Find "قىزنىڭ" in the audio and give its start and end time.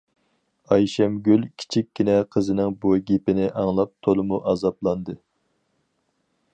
2.37-2.73